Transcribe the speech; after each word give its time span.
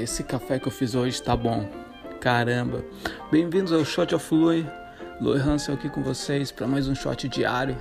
esse 0.00 0.24
café 0.24 0.58
que 0.58 0.66
eu 0.66 0.72
fiz 0.72 0.94
hoje 0.94 1.22
tá 1.22 1.36
bom. 1.36 1.68
Caramba. 2.20 2.82
Bem-vindos 3.30 3.70
ao 3.72 3.84
Shot 3.84 4.14
of 4.14 4.34
Lui. 4.34 4.66
Lui 5.20 5.38
Hansel 5.38 5.74
aqui 5.74 5.90
com 5.90 6.02
vocês 6.02 6.50
para 6.50 6.66
mais 6.66 6.88
um 6.88 6.94
shot 6.94 7.28
diário 7.28 7.76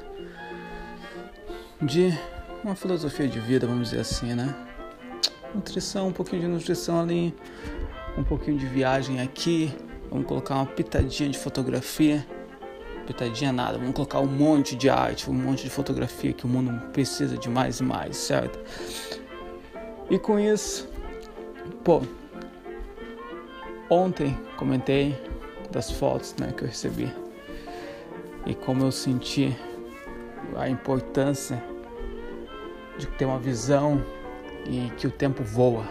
de 1.82 2.14
uma 2.62 2.76
filosofia 2.76 3.26
de 3.26 3.40
vida, 3.40 3.66
vamos 3.66 3.90
dizer 3.90 4.02
assim, 4.02 4.34
né? 4.34 4.54
Nutrição, 5.56 6.10
um 6.10 6.12
pouquinho 6.12 6.42
de 6.42 6.48
nutrição 6.50 7.00
ali, 7.00 7.34
um 8.18 8.24
pouquinho 8.24 8.58
de 8.58 8.66
viagem 8.66 9.22
aqui. 9.22 9.74
Vamos 10.10 10.28
colocar 10.28 10.56
uma 10.56 10.66
pitadinha 10.66 11.30
de 11.30 11.38
fotografia. 11.38 12.28
Pitadinha 13.08 13.54
nada, 13.54 13.78
vamos 13.78 13.94
colocar 13.94 14.20
um 14.20 14.28
monte 14.28 14.76
de 14.76 14.90
arte, 14.90 15.30
um 15.30 15.34
monte 15.34 15.64
de 15.64 15.70
fotografia 15.70 16.34
que 16.34 16.46
o 16.46 16.50
mundo 16.50 16.88
precisa 16.92 17.38
de 17.38 17.50
mais 17.50 17.80
e 17.80 17.84
mais, 17.84 18.18
certo? 18.18 18.60
E 20.10 20.20
com 20.20 20.38
isso, 20.38 20.90
Pô, 21.84 22.02
ontem 23.90 24.38
comentei 24.58 25.18
das 25.72 25.92
fotos 25.92 26.36
né, 26.40 26.52
que 26.56 26.64
eu 26.64 26.68
recebi 26.68 27.12
e 28.46 28.54
como 28.56 28.84
eu 28.84 28.92
senti 28.92 29.56
a 30.56 30.70
importância 30.70 31.62
de 32.98 33.08
ter 33.08 33.26
uma 33.26 33.40
visão 33.40 34.04
e 34.66 34.92
que 34.98 35.08
o 35.08 35.12
tempo 35.12 35.44
voa. 35.44 35.86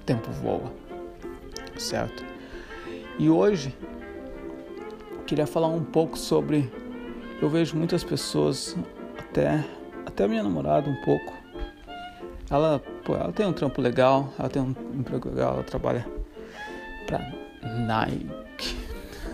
O 0.00 0.04
tempo 0.04 0.30
voa, 0.30 0.72
certo? 1.76 2.24
E 3.18 3.28
hoje 3.28 3.76
queria 5.26 5.46
falar 5.46 5.68
um 5.68 5.84
pouco 5.84 6.18
sobre. 6.18 6.70
Eu 7.42 7.48
vejo 7.48 7.76
muitas 7.76 8.02
pessoas, 8.02 8.76
até, 9.18 9.64
até 10.06 10.26
minha 10.26 10.42
namorada 10.42 10.88
um 10.88 11.00
pouco, 11.02 11.32
ela, 12.50 12.82
pô, 13.04 13.14
ela 13.14 13.32
tem 13.32 13.46
um 13.46 13.52
trampo 13.52 13.80
legal, 13.80 14.32
ela 14.38 14.48
tem 14.48 14.62
um 14.62 14.74
emprego 14.94 15.28
legal, 15.28 15.54
ela 15.54 15.62
trabalha 15.62 16.17
pra 17.08 17.32
Nike. 17.62 18.76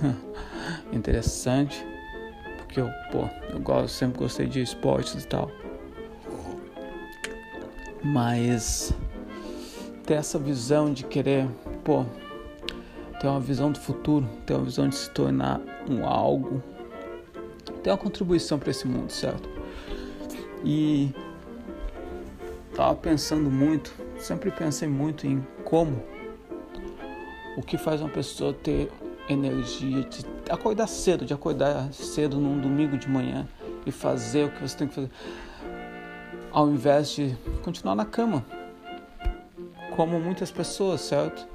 Interessante, 0.92 1.84
porque 2.56 2.80
eu, 2.80 2.88
pô, 3.10 3.28
eu 3.50 3.58
gosto, 3.58 3.88
sempre 3.88 4.20
gostei 4.20 4.46
de 4.46 4.62
esportes 4.62 5.24
e 5.24 5.26
tal. 5.26 5.50
Mas 8.02 8.94
ter 10.06 10.14
essa 10.14 10.38
visão 10.38 10.92
de 10.92 11.04
querer, 11.04 11.48
pô, 11.82 12.04
ter 13.20 13.26
uma 13.26 13.40
visão 13.40 13.72
do 13.72 13.80
futuro, 13.80 14.28
ter 14.46 14.54
uma 14.54 14.64
visão 14.64 14.88
de 14.88 14.94
se 14.94 15.10
tornar 15.10 15.60
um 15.88 16.06
algo, 16.06 16.62
ter 17.82 17.90
uma 17.90 17.98
contribuição 17.98 18.58
para 18.58 18.70
esse 18.70 18.86
mundo, 18.86 19.10
certo? 19.10 19.48
E 20.64 21.12
Tava 22.74 22.96
pensando 22.96 23.48
muito, 23.48 23.94
sempre 24.18 24.50
pensei 24.50 24.88
muito 24.88 25.28
em 25.28 25.46
como, 25.64 26.02
o 27.56 27.62
que 27.62 27.78
faz 27.78 28.00
uma 28.00 28.10
pessoa 28.10 28.52
ter 28.52 28.90
energia 29.28 30.02
de 30.02 30.24
acordar 30.50 30.86
cedo, 30.86 31.24
de 31.24 31.32
acordar 31.32 31.92
cedo 31.92 32.38
num 32.38 32.60
domingo 32.60 32.96
de 32.96 33.08
manhã 33.08 33.48
e 33.86 33.90
fazer 33.90 34.46
o 34.46 34.50
que 34.50 34.60
você 34.60 34.76
tem 34.76 34.88
que 34.88 34.94
fazer, 34.94 35.10
ao 36.50 36.68
invés 36.68 37.10
de 37.10 37.36
continuar 37.62 37.94
na 37.94 38.04
cama, 38.04 38.44
como 39.96 40.18
muitas 40.20 40.50
pessoas, 40.50 41.00
certo? 41.00 41.46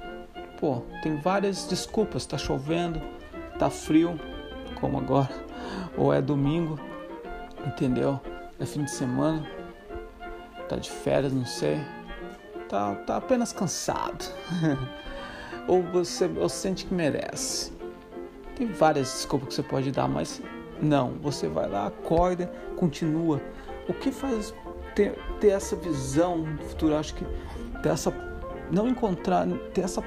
Pô, 0.58 0.82
tem 1.02 1.16
várias 1.16 1.66
desculpas, 1.66 2.26
tá 2.26 2.36
chovendo, 2.36 3.00
tá 3.58 3.70
frio, 3.70 4.18
como 4.80 4.98
agora, 4.98 5.30
ou 5.96 6.12
é 6.12 6.20
domingo, 6.20 6.78
entendeu? 7.66 8.20
É 8.58 8.66
fim 8.66 8.84
de 8.84 8.90
semana, 8.90 9.46
tá 10.68 10.76
de 10.76 10.90
férias, 10.90 11.32
não 11.32 11.46
sei, 11.46 11.80
tá, 12.68 12.94
tá 12.94 13.16
apenas 13.16 13.52
cansado. 13.52 14.24
ou 15.70 15.84
você 15.84 16.28
ou 16.36 16.48
sente 16.48 16.84
que 16.84 16.92
merece. 16.92 17.72
Tem 18.56 18.66
várias 18.66 19.06
desculpas 19.06 19.50
que 19.50 19.54
você 19.54 19.62
pode 19.62 19.92
dar, 19.92 20.08
mas 20.08 20.42
não, 20.82 21.12
você 21.22 21.46
vai 21.46 21.68
lá, 21.68 21.86
acorda, 21.86 22.52
continua. 22.76 23.40
O 23.88 23.94
que 23.94 24.10
faz 24.10 24.52
ter, 24.96 25.16
ter 25.38 25.50
essa 25.50 25.76
visão 25.76 26.38
no 26.38 26.58
futuro? 26.58 26.96
Acho 26.96 27.14
que 27.14 27.24
ter 27.82 27.90
essa. 27.90 28.12
Não 28.70 28.88
encontrar. 28.88 29.46
Ter 29.72 29.82
essa. 29.82 30.02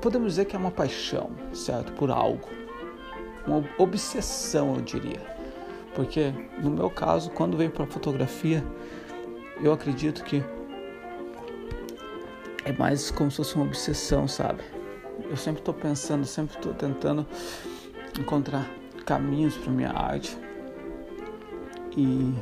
Podemos 0.00 0.28
dizer 0.28 0.44
que 0.44 0.54
é 0.54 0.58
uma 0.58 0.70
paixão, 0.70 1.30
certo? 1.52 1.92
Por 1.94 2.08
algo. 2.08 2.48
Uma 3.44 3.64
obsessão, 3.78 4.76
eu 4.76 4.80
diria. 4.80 5.20
Porque 5.92 6.32
no 6.62 6.70
meu 6.70 6.88
caso, 6.88 7.30
quando 7.30 7.56
vem 7.56 7.68
para 7.68 7.84
fotografia, 7.86 8.64
eu 9.60 9.72
acredito 9.72 10.22
que 10.22 10.42
é 12.64 12.72
mais 12.72 13.10
como 13.10 13.30
se 13.30 13.38
fosse 13.38 13.54
uma 13.56 13.64
obsessão, 13.64 14.26
sabe? 14.26 14.62
Eu 15.28 15.36
sempre 15.36 15.60
estou 15.60 15.74
pensando, 15.74 16.24
sempre 16.24 16.56
estou 16.56 16.74
tentando 16.74 17.26
encontrar 18.18 18.68
caminhos 19.04 19.56
para 19.56 19.72
minha 19.72 19.90
arte 19.90 20.36
e 21.96 22.34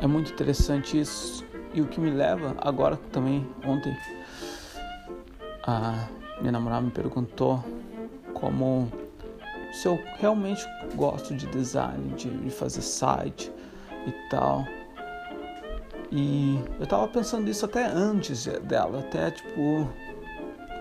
é 0.00 0.06
muito 0.06 0.32
interessante 0.32 0.98
isso. 0.98 1.44
E 1.72 1.80
o 1.80 1.86
que 1.86 2.00
me 2.00 2.10
leva 2.10 2.56
agora 2.58 2.96
também 3.12 3.46
ontem 3.64 3.96
a 5.62 6.08
minha 6.40 6.52
namorada 6.52 6.82
me 6.82 6.90
perguntou 6.90 7.62
como 8.34 8.90
se 9.72 9.86
eu 9.86 10.02
realmente 10.18 10.66
gosto 10.94 11.34
de 11.34 11.46
design, 11.46 12.14
de, 12.14 12.28
de 12.28 12.50
fazer 12.50 12.82
site 12.82 13.52
e 14.06 14.12
tal. 14.28 14.66
E 16.10 16.58
eu 16.78 16.86
tava 16.86 17.06
pensando 17.06 17.48
isso 17.48 17.64
até 17.64 17.86
antes 17.86 18.46
dela, 18.62 18.98
até 18.98 19.30
tipo, 19.30 19.88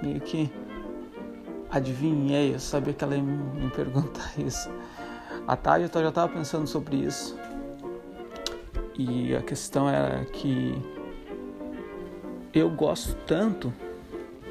meio 0.01 0.19
que 0.21 0.51
adivinhei, 1.69 2.55
eu 2.55 2.59
sabia 2.59 2.93
que 2.93 3.03
ela 3.03 3.15
ia 3.15 3.21
me 3.21 3.69
perguntar 3.69 4.31
isso. 4.39 4.69
À 5.47 5.55
tarde 5.55 5.89
eu 5.93 6.01
já 6.01 6.11
tava 6.11 6.33
pensando 6.33 6.67
sobre 6.67 6.97
isso. 6.97 7.37
E 8.97 9.35
a 9.35 9.41
questão 9.41 9.87
era 9.87 10.25
que 10.25 10.75
eu 12.53 12.69
gosto 12.69 13.15
tanto 13.25 13.73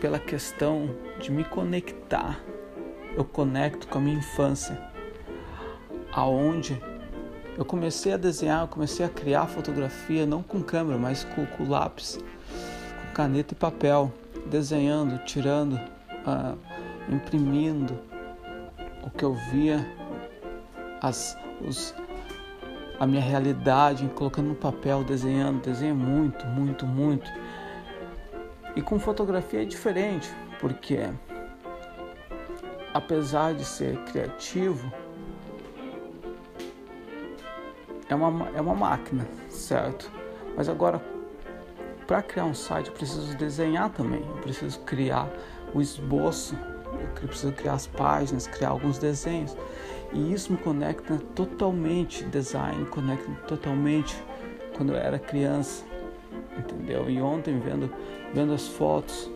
pela 0.00 0.18
questão 0.18 0.88
de 1.18 1.30
me 1.30 1.44
conectar. 1.44 2.40
Eu 3.16 3.24
conecto 3.24 3.88
com 3.88 3.98
a 3.98 4.00
minha 4.00 4.18
infância, 4.18 4.80
aonde 6.12 6.80
eu 7.58 7.64
comecei 7.64 8.12
a 8.12 8.16
desenhar, 8.16 8.62
eu 8.62 8.68
comecei 8.68 9.04
a 9.04 9.08
criar 9.08 9.48
fotografia 9.48 10.24
não 10.24 10.44
com 10.44 10.62
câmera, 10.62 10.96
mas 10.96 11.24
com, 11.24 11.44
com 11.44 11.68
lápis, 11.68 12.16
com 12.16 13.12
caneta 13.12 13.52
e 13.52 13.56
papel, 13.56 14.12
desenhando, 14.46 15.18
tirando, 15.24 15.72
uh, 15.74 16.56
imprimindo 17.12 17.98
o 19.02 19.10
que 19.10 19.24
eu 19.24 19.34
via, 19.50 19.84
as, 21.02 21.36
os, 21.60 21.92
a 23.00 23.04
minha 23.04 23.20
realidade, 23.20 24.08
colocando 24.14 24.50
no 24.50 24.54
papel, 24.54 25.02
desenhando, 25.02 25.60
desenho 25.60 25.96
muito, 25.96 26.46
muito, 26.46 26.86
muito. 26.86 27.28
E 28.76 28.80
com 28.80 29.00
fotografia 29.00 29.62
é 29.62 29.64
diferente, 29.64 30.32
porque 30.60 31.10
apesar 32.94 33.52
de 33.52 33.64
ser 33.64 33.98
criativo, 34.04 34.92
é 38.08 38.14
uma, 38.14 38.48
é 38.50 38.60
uma 38.60 38.74
máquina, 38.74 39.26
certo? 39.48 40.10
Mas 40.56 40.68
agora, 40.68 41.00
para 42.06 42.22
criar 42.22 42.46
um 42.46 42.54
site, 42.54 42.88
eu 42.88 42.94
preciso 42.94 43.36
desenhar 43.36 43.90
também, 43.90 44.24
eu 44.26 44.42
preciso 44.42 44.80
criar 44.80 45.28
o 45.74 45.80
esboço, 45.80 46.56
eu 47.20 47.28
preciso 47.28 47.52
criar 47.52 47.74
as 47.74 47.86
páginas, 47.86 48.46
criar 48.46 48.70
alguns 48.70 48.98
desenhos. 48.98 49.56
E 50.12 50.32
isso 50.32 50.50
me 50.52 50.58
conecta 50.58 51.18
totalmente, 51.34 52.24
design, 52.24 52.86
conecta 52.86 53.30
totalmente 53.46 54.16
quando 54.74 54.94
eu 54.94 54.96
era 54.96 55.18
criança, 55.18 55.84
entendeu? 56.56 57.10
E 57.10 57.20
ontem, 57.20 57.58
vendo, 57.60 57.92
vendo 58.32 58.54
as 58.54 58.66
fotos, 58.66 59.30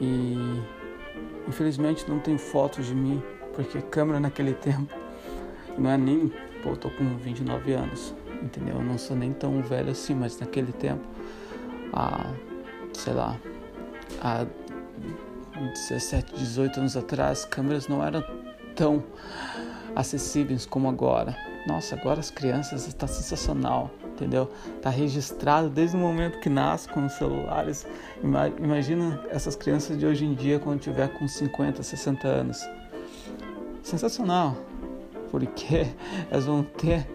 e 0.00 0.36
infelizmente 1.48 2.08
não 2.08 2.18
tem 2.20 2.38
fotos 2.38 2.86
de 2.86 2.94
mim, 2.94 3.22
porque 3.54 3.80
câmera 3.80 4.20
naquele 4.20 4.52
tempo 4.52 4.94
não 5.78 5.90
é 5.90 5.96
nem, 5.96 6.32
pô, 6.66 6.72
eu 6.72 6.76
tô 6.76 6.90
com 6.90 7.16
29 7.16 7.74
anos, 7.74 8.12
entendeu? 8.42 8.76
Eu 8.76 8.82
não 8.82 8.98
sou 8.98 9.16
nem 9.16 9.32
tão 9.32 9.62
velho 9.62 9.92
assim, 9.92 10.14
mas 10.14 10.36
naquele 10.40 10.72
tempo, 10.72 11.06
há, 11.92 12.32
sei 12.92 13.12
lá, 13.12 13.38
há 14.20 14.44
17, 15.54 16.34
18 16.34 16.80
anos 16.80 16.96
atrás, 16.96 17.44
câmeras 17.44 17.86
não 17.86 18.04
eram 18.04 18.24
tão 18.74 19.04
acessíveis 19.94 20.66
como 20.66 20.88
agora. 20.88 21.36
Nossa, 21.68 21.94
agora 21.94 22.18
as 22.18 22.30
crianças 22.30 22.88
está 22.88 23.06
sensacional, 23.06 23.88
entendeu? 24.04 24.50
Tá 24.82 24.90
registrado 24.90 25.70
desde 25.70 25.96
o 25.96 26.00
momento 26.00 26.40
que 26.40 26.48
nasce 26.48 26.88
com 26.88 27.06
os 27.06 27.12
celulares. 27.12 27.86
Imagina 28.58 29.20
essas 29.30 29.54
crianças 29.54 29.96
de 29.96 30.04
hoje 30.04 30.24
em 30.24 30.34
dia 30.34 30.58
quando 30.58 30.80
tiver 30.80 31.08
com 31.10 31.28
50, 31.28 31.82
60 31.82 32.26
anos. 32.26 32.58
Sensacional, 33.82 34.56
porque 35.30 35.86
elas 36.30 36.46
vão 36.46 36.62
ter 36.62 37.06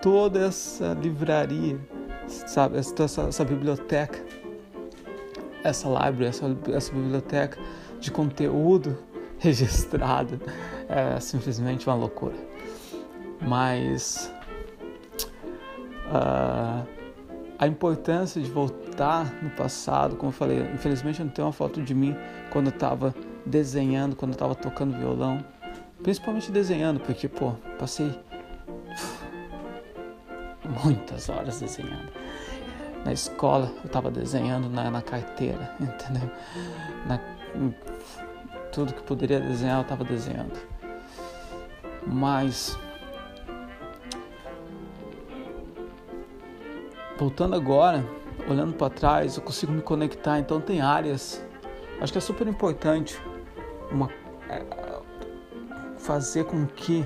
toda 0.00 0.46
essa 0.46 0.94
livraria, 0.94 1.78
sabe, 2.26 2.78
essa, 2.78 3.22
essa 3.28 3.44
biblioteca 3.44 4.22
essa 5.66 5.88
library, 5.88 6.26
essa, 6.26 6.56
essa 6.72 6.92
biblioteca 6.92 7.58
de 8.00 8.10
conteúdo 8.10 8.96
registrado. 9.38 10.40
É 10.88 11.18
simplesmente 11.18 11.86
uma 11.86 11.96
loucura. 11.96 12.36
Mas 13.40 14.32
uh, 16.06 16.86
a 17.58 17.66
importância 17.66 18.40
de 18.40 18.50
voltar 18.50 19.42
no 19.42 19.50
passado, 19.50 20.16
como 20.16 20.28
eu 20.28 20.32
falei, 20.32 20.60
infelizmente 20.72 21.20
eu 21.20 21.26
não 21.26 21.32
tenho 21.32 21.46
uma 21.46 21.52
foto 21.52 21.82
de 21.82 21.94
mim 21.94 22.16
quando 22.50 22.66
eu 22.66 22.72
estava 22.72 23.14
desenhando, 23.44 24.16
quando 24.16 24.32
eu 24.32 24.36
estava 24.36 24.54
tocando 24.54 24.96
violão, 24.96 25.44
principalmente 26.02 26.50
desenhando, 26.50 27.00
porque 27.00 27.28
pô, 27.28 27.52
passei 27.78 28.18
muitas 30.84 31.28
horas 31.28 31.60
desenhando. 31.60 32.12
Na 33.04 33.12
escola 33.12 33.72
eu 33.82 33.86
estava 33.86 34.10
desenhando 34.10 34.68
na, 34.68 34.90
na, 34.90 35.02
carteira, 35.02 35.74
entendeu? 35.80 36.30
Na, 37.06 37.20
tudo 38.72 38.92
que 38.92 39.02
poderia 39.02 39.40
desenhar 39.40 39.78
eu 39.78 39.82
estava 39.82 40.04
desenhando. 40.04 40.58
Mas 42.06 42.78
voltando 47.18 47.54
agora, 47.54 48.04
olhando 48.48 48.74
para 48.74 48.90
trás, 48.90 49.36
eu 49.36 49.42
consigo 49.42 49.72
me 49.72 49.82
conectar. 49.82 50.38
Então 50.38 50.60
tem 50.60 50.80
áreas. 50.80 51.42
Acho 52.00 52.12
que 52.12 52.18
é 52.18 52.20
super 52.20 52.46
importante 52.46 53.20
uma, 53.90 54.10
é, 54.48 54.62
fazer 56.06 56.44
com 56.44 56.64
que 56.66 57.04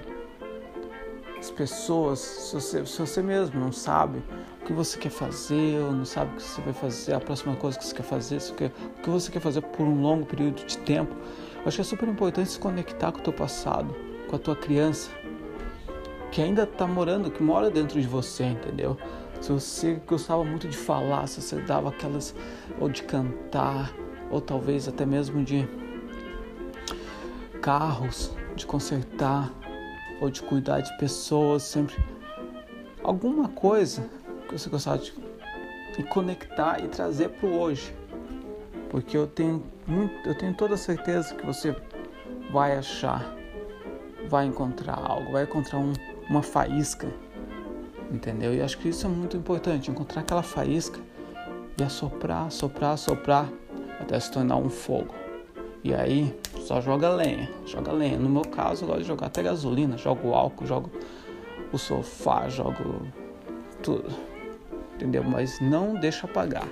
as 1.39 1.51
pessoas, 1.51 2.19
se 2.19 2.55
você, 2.55 2.85
se 2.85 2.99
você 2.99 3.23
mesmo 3.23 3.59
não 3.59 3.73
sabe 3.73 4.23
o 4.61 4.67
que 4.67 4.75
você 4.75 4.99
quer 4.99 5.09
fazer, 5.09 5.81
ou 5.81 5.91
não 5.91 6.05
sabe 6.05 6.35
o 6.35 6.37
que 6.37 6.43
você 6.43 6.61
vai 6.61 6.75
fazer, 6.75 7.15
a 7.15 7.21
próxima 7.21 7.57
coisa 7.57 7.79
que 7.79 7.87
você 7.87 7.95
quer 7.95 8.03
fazer, 8.03 8.37
o 8.37 9.01
que 9.03 9.09
você 9.09 9.33
quer 9.33 9.41
fazer 9.41 9.63
por 9.63 9.87
um 9.87 10.03
longo 10.03 10.27
período 10.27 10.63
de 10.67 10.77
tempo, 10.77 11.17
acho 11.65 11.79
que 11.79 11.81
é 11.81 11.85
super 11.85 12.07
importante 12.11 12.51
se 12.51 12.59
conectar 12.59 13.11
com 13.11 13.21
o 13.21 13.23
teu 13.23 13.33
passado, 13.33 13.97
com 14.29 14.37
a 14.37 14.39
tua 14.39 14.55
criança, 14.55 15.11
que 16.31 16.43
ainda 16.43 16.65
está 16.65 16.87
morando, 16.87 17.31
que 17.31 17.43
mora 17.43 17.71
dentro 17.71 17.99
de 17.99 18.07
você, 18.07 18.45
entendeu? 18.45 18.99
Se 19.41 19.51
você 19.51 19.95
gostava 20.07 20.45
muito 20.45 20.69
de 20.69 20.77
falar, 20.77 21.27
se 21.27 21.41
você 21.41 21.57
dava 21.63 21.89
aquelas, 21.89 22.35
ou 22.79 22.91
de 22.91 23.03
cantar, 23.03 23.95
ou 24.31 24.43
talvez 24.43 24.87
até 24.87 25.07
mesmo 25.07 25.43
de 25.43 25.67
carros, 27.61 28.33
de 28.57 28.67
consertar, 28.67 29.51
ou 30.21 30.31
de 30.31 30.43
cuidar 30.43 30.81
de 30.81 30.97
pessoas, 30.99 31.63
sempre 31.63 31.97
alguma 33.03 33.49
coisa 33.49 34.07
que 34.47 34.53
você 34.59 34.69
gostava 34.69 34.99
de, 34.99 35.13
conectar 36.09 36.83
e 36.83 36.89
trazer 36.89 37.29
para 37.29 37.47
o 37.47 37.61
hoje. 37.61 37.95
Porque 38.89 39.17
eu 39.17 39.27
tenho 39.27 39.63
muito, 39.87 40.27
eu 40.27 40.35
tenho 40.35 40.55
toda 40.55 40.77
certeza 40.77 41.35
que 41.35 41.45
você 41.45 41.77
vai 42.51 42.77
achar, 42.77 43.35
vai 44.29 44.47
encontrar 44.47 44.99
algo, 44.99 45.33
vai 45.33 45.45
encontrar 45.45 45.79
um, 45.79 45.93
uma 46.29 46.43
faísca, 46.43 47.07
entendeu? 48.11 48.55
E 48.55 48.63
acho 48.63 48.79
que 48.79 48.89
isso 48.89 49.07
é 49.07 49.11
muito 49.11 49.37
importante, 49.37 49.91
encontrar 49.91 50.23
aquela 50.23 50.43
faísca 50.43 50.99
e 51.79 51.83
assoprar, 51.83 52.51
soprar, 52.51 52.97
soprar 52.97 53.49
até 54.01 54.19
se 54.19 54.31
tornar 54.31 54.57
um 54.57 54.71
fogo. 54.71 55.15
E 55.83 55.95
aí 55.95 56.39
só 56.59 56.81
joga 56.81 57.09
lenha, 57.11 57.49
joga 57.67 57.93
lenha. 57.93 58.19
No 58.19 58.29
meu 58.29 58.43
caso, 58.43 58.85
eu 58.85 58.89
gosto 58.89 59.03
de 59.03 59.09
jogar 59.09 59.27
até 59.27 59.43
gasolina, 59.43 59.97
jogo 59.97 60.35
álcool, 60.35 60.67
jogo 60.67 60.91
o 61.73 61.79
sofá, 61.79 62.49
jogo 62.49 63.07
tudo. 63.83 64.11
Entendeu? 64.95 65.25
Mas 65.25 65.61
não 65.61 65.95
deixa 65.95 66.27
apagar. 66.27 66.69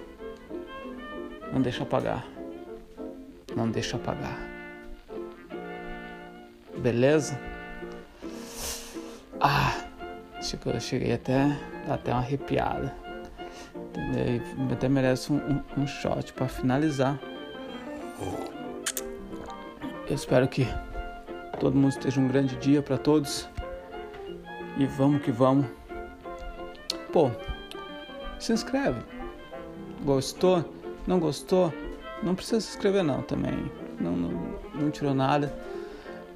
Não 1.53 1.63
deixa 1.63 1.83
apagar. 1.83 2.27
Não 3.57 3.71
deixa 3.71 3.97
apagar. 3.97 4.39
Beleza? 6.77 7.41
Ah, 9.41 9.75
eu 10.67 10.81
cheguei 10.81 11.15
até 11.15 11.57
até 11.89 12.13
uma 12.13 12.21
arrepiada. 12.21 12.95
Entendeu? 13.75 14.43
Até 14.73 14.89
merece 14.89 15.33
um, 15.33 15.37
um, 15.37 15.83
um 15.83 15.87
shot 15.87 16.33
para 16.35 16.49
finalizar. 16.49 17.19
Eu 20.09 20.15
espero 20.15 20.49
que 20.49 20.67
todo 21.61 21.77
mundo 21.77 21.91
esteja 21.91 22.19
um 22.19 22.29
grande 22.29 22.57
dia 22.57 22.81
para 22.81 22.97
todos. 22.97 23.47
E 24.79 24.87
vamos 24.87 25.23
que 25.23 25.31
vamos. 25.31 25.67
Pô, 27.13 27.31
se 28.39 28.55
inscreve. 28.55 29.03
Gostou? 30.03 30.65
Não 31.07 31.21
gostou? 31.21 31.73
Não 32.23 32.35
precisa 32.35 32.61
se 32.61 32.71
inscrever 32.71 33.05
não 33.05 33.21
também. 33.21 33.71
Não, 34.01 34.13
não, 34.13 34.59
não 34.75 34.91
tirou 34.91 35.13
nada. 35.13 35.53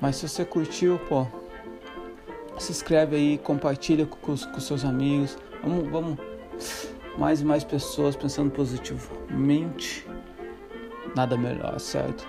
Mas 0.01 0.17
se 0.17 0.29
você 0.29 0.45
curtiu, 0.45 0.99
pô, 1.09 1.27
se 2.59 2.73
inscreve 2.73 3.17
aí, 3.17 3.39
compartilha 3.39 4.05
com, 4.05 4.37
com, 4.37 4.61
seus 4.61 4.85
amigos. 4.85 5.39
Vamos, 5.63 5.89
vamos 5.89 6.19
mais 7.17 7.41
e 7.41 7.45
mais 7.45 7.65
pessoas 7.65 8.17
pensando 8.17 8.51
positivamente. 8.51 10.07
Nada 11.17 11.39
melhor, 11.39 11.79
certo? 11.81 12.27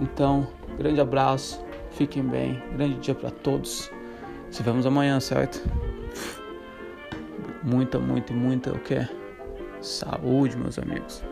Então, 0.00 0.46
grande 0.76 1.00
abraço, 1.00 1.64
fiquem 1.92 2.22
bem, 2.22 2.62
grande 2.76 2.98
dia 2.98 3.14
para 3.14 3.30
todos. 3.30 3.90
Se 4.50 4.62
vemos 4.62 4.86
amanhã, 4.86 5.18
certo? 5.20 5.62
Muita, 7.62 7.98
muita, 7.98 8.32
muita 8.32 8.72
o 8.72 8.78
que? 8.78 9.06
Saúde, 9.80 10.56
meus 10.56 10.78
amigos. 10.78 11.24